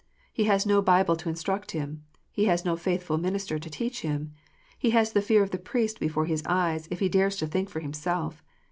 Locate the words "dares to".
7.07-7.45